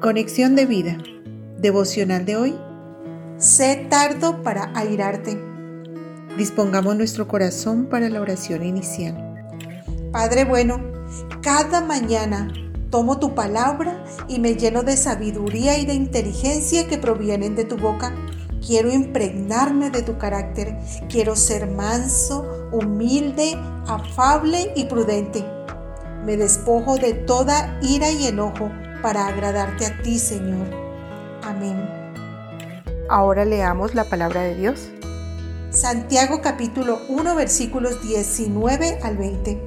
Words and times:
Conexión 0.00 0.56
de 0.56 0.64
vida. 0.64 0.96
Devocional 1.58 2.24
de 2.24 2.34
hoy. 2.34 2.58
Sé 3.36 3.86
tardo 3.90 4.42
para 4.42 4.72
airarte. 4.74 5.38
Dispongamos 6.38 6.96
nuestro 6.96 7.28
corazón 7.28 7.84
para 7.84 8.08
la 8.08 8.22
oración 8.22 8.64
inicial. 8.64 9.14
Padre 10.10 10.46
bueno, 10.46 10.80
cada 11.42 11.82
mañana 11.82 12.50
tomo 12.88 13.18
tu 13.18 13.34
palabra 13.34 14.02
y 14.26 14.38
me 14.38 14.54
lleno 14.54 14.84
de 14.84 14.96
sabiduría 14.96 15.76
y 15.76 15.84
de 15.84 15.92
inteligencia 15.92 16.88
que 16.88 16.96
provienen 16.96 17.54
de 17.54 17.66
tu 17.66 17.76
boca. 17.76 18.14
Quiero 18.66 18.90
impregnarme 18.90 19.90
de 19.90 20.00
tu 20.00 20.16
carácter. 20.16 20.78
Quiero 21.10 21.36
ser 21.36 21.66
manso, 21.66 22.70
humilde, 22.72 23.54
afable 23.86 24.72
y 24.74 24.86
prudente. 24.86 25.44
Me 26.24 26.38
despojo 26.38 26.96
de 26.96 27.12
toda 27.12 27.78
ira 27.82 28.10
y 28.10 28.28
enojo 28.28 28.70
para 29.02 29.26
agradarte 29.26 29.86
a 29.86 30.02
ti, 30.02 30.18
Señor. 30.18 30.66
Amén. 31.42 31.88
Ahora 33.08 33.44
leamos 33.44 33.94
la 33.94 34.04
palabra 34.04 34.42
de 34.42 34.54
Dios. 34.54 34.88
Santiago 35.70 36.40
capítulo 36.42 37.00
1 37.08 37.34
versículos 37.34 38.02
19 38.02 39.00
al 39.02 39.16
20. 39.16 39.60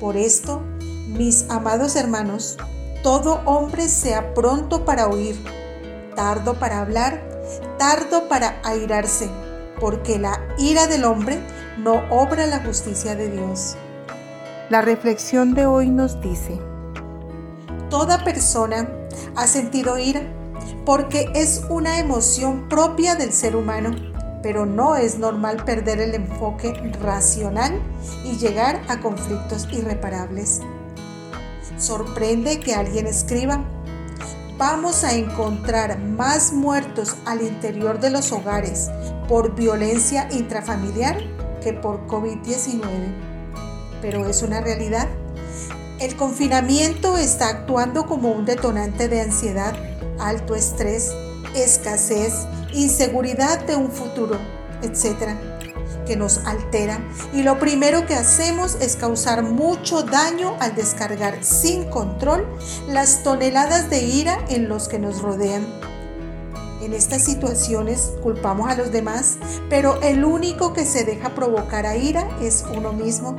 Por 0.00 0.16
esto, 0.16 0.62
mis 1.06 1.48
amados 1.50 1.96
hermanos, 1.96 2.56
todo 3.02 3.40
hombre 3.44 3.88
sea 3.88 4.34
pronto 4.34 4.84
para 4.84 5.08
oír, 5.08 5.36
tardo 6.14 6.54
para 6.58 6.80
hablar, 6.80 7.22
tardo 7.78 8.28
para 8.28 8.60
airarse, 8.64 9.30
porque 9.78 10.18
la 10.18 10.40
ira 10.58 10.86
del 10.86 11.04
hombre 11.04 11.38
no 11.78 12.02
obra 12.10 12.46
la 12.46 12.60
justicia 12.64 13.14
de 13.14 13.30
Dios. 13.30 13.76
La 14.68 14.82
reflexión 14.82 15.54
de 15.54 15.66
hoy 15.66 15.90
nos 15.90 16.20
dice, 16.20 16.58
Toda 17.96 18.22
persona 18.24 18.86
ha 19.36 19.46
sentido 19.46 19.96
ira 19.96 20.20
porque 20.84 21.30
es 21.34 21.62
una 21.70 21.98
emoción 21.98 22.68
propia 22.68 23.14
del 23.14 23.32
ser 23.32 23.56
humano, 23.56 23.96
pero 24.42 24.66
no 24.66 24.96
es 24.96 25.18
normal 25.18 25.64
perder 25.64 26.00
el 26.00 26.14
enfoque 26.14 26.74
racional 27.00 27.80
y 28.22 28.36
llegar 28.36 28.82
a 28.88 29.00
conflictos 29.00 29.66
irreparables. 29.72 30.60
Sorprende 31.78 32.60
que 32.60 32.74
alguien 32.74 33.06
escriba, 33.06 33.64
vamos 34.58 35.02
a 35.02 35.14
encontrar 35.14 35.98
más 35.98 36.52
muertos 36.52 37.16
al 37.24 37.40
interior 37.40 37.98
de 37.98 38.10
los 38.10 38.30
hogares 38.30 38.90
por 39.26 39.54
violencia 39.54 40.28
intrafamiliar 40.32 41.16
que 41.62 41.72
por 41.72 42.06
COVID-19. 42.08 42.82
Pero 44.02 44.26
es 44.26 44.42
una 44.42 44.60
realidad. 44.60 45.08
El 45.98 46.14
confinamiento 46.14 47.16
está 47.16 47.48
actuando 47.48 48.06
como 48.06 48.30
un 48.30 48.44
detonante 48.44 49.08
de 49.08 49.22
ansiedad, 49.22 49.74
alto 50.18 50.54
estrés, 50.54 51.12
escasez, 51.54 52.46
inseguridad 52.74 53.64
de 53.64 53.76
un 53.76 53.90
futuro, 53.90 54.38
etc., 54.82 55.34
que 56.06 56.16
nos 56.16 56.38
altera 56.44 57.00
y 57.32 57.42
lo 57.42 57.58
primero 57.58 58.06
que 58.06 58.14
hacemos 58.14 58.76
es 58.80 58.94
causar 58.94 59.42
mucho 59.42 60.02
daño 60.02 60.54
al 60.60 60.74
descargar 60.74 61.42
sin 61.42 61.84
control 61.90 62.46
las 62.86 63.24
toneladas 63.24 63.90
de 63.90 64.04
ira 64.04 64.38
en 64.48 64.68
los 64.68 64.88
que 64.88 64.98
nos 64.98 65.20
rodean. 65.20 65.66
En 66.86 66.94
estas 66.94 67.24
situaciones 67.24 68.12
culpamos 68.22 68.70
a 68.70 68.76
los 68.76 68.92
demás, 68.92 69.38
pero 69.68 70.00
el 70.02 70.24
único 70.24 70.72
que 70.72 70.84
se 70.84 71.02
deja 71.02 71.34
provocar 71.34 71.84
a 71.84 71.96
ira 71.96 72.28
es 72.40 72.64
uno 72.76 72.92
mismo. 72.92 73.34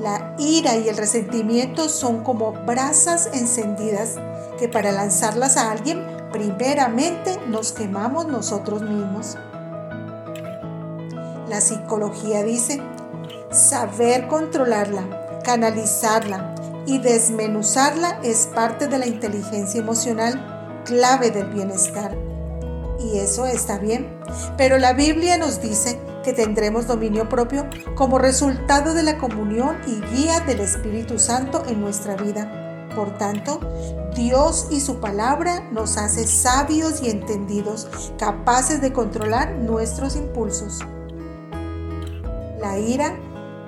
La 0.00 0.34
ira 0.36 0.74
y 0.74 0.88
el 0.88 0.96
resentimiento 0.96 1.88
son 1.88 2.24
como 2.24 2.50
brasas 2.66 3.30
encendidas 3.32 4.16
que 4.58 4.68
para 4.68 4.90
lanzarlas 4.90 5.56
a 5.56 5.70
alguien 5.70 6.04
primeramente 6.32 7.38
nos 7.46 7.70
quemamos 7.70 8.26
nosotros 8.26 8.82
mismos. 8.82 9.36
La 11.48 11.60
psicología 11.60 12.42
dice, 12.42 12.82
saber 13.52 14.26
controlarla, 14.26 15.38
canalizarla 15.44 16.52
y 16.84 16.98
desmenuzarla 16.98 18.18
es 18.24 18.48
parte 18.52 18.88
de 18.88 18.98
la 18.98 19.06
inteligencia 19.06 19.80
emocional 19.80 20.82
clave 20.84 21.30
del 21.30 21.46
bienestar 21.50 22.27
y 22.98 23.18
eso 23.18 23.46
está 23.46 23.78
bien. 23.78 24.20
Pero 24.56 24.78
la 24.78 24.92
Biblia 24.92 25.38
nos 25.38 25.60
dice 25.60 25.98
que 26.24 26.32
tendremos 26.32 26.86
dominio 26.86 27.28
propio 27.28 27.66
como 27.94 28.18
resultado 28.18 28.94
de 28.94 29.02
la 29.02 29.18
comunión 29.18 29.76
y 29.86 30.00
guía 30.14 30.40
del 30.40 30.60
Espíritu 30.60 31.18
Santo 31.18 31.64
en 31.68 31.80
nuestra 31.80 32.16
vida. 32.16 32.88
Por 32.94 33.16
tanto, 33.16 33.60
Dios 34.14 34.68
y 34.70 34.80
su 34.80 34.98
palabra 35.00 35.60
nos 35.70 35.96
hace 35.96 36.26
sabios 36.26 37.02
y 37.02 37.10
entendidos, 37.10 37.88
capaces 38.18 38.80
de 38.80 38.92
controlar 38.92 39.52
nuestros 39.54 40.16
impulsos. 40.16 40.80
La 42.60 42.78
ira 42.78 43.14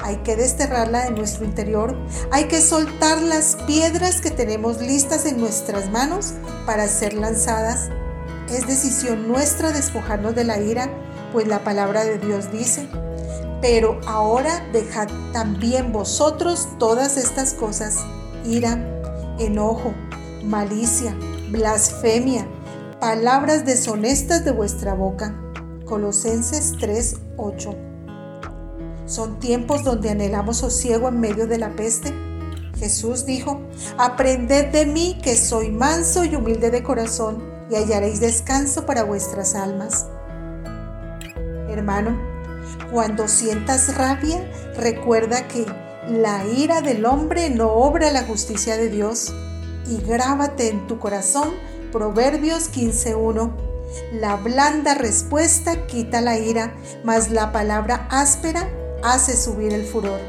hay 0.03 0.17
que 0.19 0.35
desterrarla 0.35 1.05
de 1.05 1.11
nuestro 1.11 1.45
interior, 1.45 1.95
hay 2.33 2.49
que 2.49 2.61
soltar 2.61 3.23
las 3.23 3.57
piedras 3.67 4.21
que 4.21 4.31
tenemos 4.31 4.81
listas 4.81 5.27
en 5.27 5.39
nuestras 5.39 5.91
manos 5.91 6.33
para 6.67 6.89
ser 6.89 7.13
lanzadas 7.13 7.91
es 8.53 8.66
decisión 8.66 9.28
nuestra 9.28 9.72
despojarnos 9.72 10.34
de 10.34 10.44
la 10.44 10.61
ira, 10.61 10.91
pues 11.33 11.47
la 11.47 11.62
palabra 11.62 12.05
de 12.05 12.19
Dios 12.19 12.50
dice, 12.50 12.88
pero 13.61 14.00
ahora 14.06 14.66
dejad 14.72 15.09
también 15.33 15.93
vosotros 15.93 16.69
todas 16.78 17.16
estas 17.16 17.55
cosas, 17.55 17.99
ira, 18.44 18.78
enojo, 19.39 19.94
malicia, 20.44 21.15
blasfemia, 21.50 22.47
palabras 23.00 23.65
deshonestas 23.65 24.44
de 24.44 24.50
vuestra 24.50 24.94
boca. 24.94 25.34
Colosenses 25.84 26.75
3:8. 26.78 27.77
Son 29.06 29.39
tiempos 29.39 29.84
donde 29.84 30.10
anhelamos 30.10 30.59
sosiego 30.59 31.09
en 31.09 31.21
medio 31.21 31.47
de 31.47 31.59
la 31.59 31.75
peste. 31.75 32.12
Jesús 32.78 33.27
dijo, 33.27 33.60
aprended 33.99 34.72
de 34.72 34.87
mí 34.87 35.19
que 35.22 35.37
soy 35.37 35.71
manso 35.71 36.25
y 36.25 36.34
humilde 36.34 36.71
de 36.71 36.83
corazón 36.83 37.50
y 37.71 37.77
hallaréis 37.77 38.21
descanso 38.21 38.85
para 38.85 39.05
vuestras 39.05 39.55
almas. 39.55 40.07
Hermano, 41.69 42.19
cuando 42.93 43.29
sientas 43.29 43.97
rabia, 43.97 44.51
recuerda 44.77 45.47
que 45.47 45.67
la 46.09 46.45
ira 46.45 46.81
del 46.81 47.07
hombre 47.07 47.51
no 47.51 47.69
obra 47.69 48.11
la 48.11 48.25
justicia 48.25 48.77
de 48.77 48.89
Dios 48.89 49.33
y 49.87 50.03
grábate 50.03 50.69
en 50.69 50.87
tu 50.87 50.99
corazón 50.99 51.51
Proverbios 51.93 52.73
15.1. 52.73 53.51
La 54.13 54.37
blanda 54.37 54.95
respuesta 54.95 55.87
quita 55.87 56.21
la 56.21 56.39
ira, 56.39 56.75
mas 57.05 57.31
la 57.31 57.53
palabra 57.53 58.07
áspera 58.11 58.69
hace 59.03 59.37
subir 59.37 59.73
el 59.73 59.85
furor. 59.85 60.21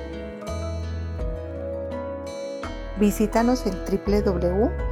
Visítanos 3.00 3.64
en 3.66 3.74
www 3.74 4.92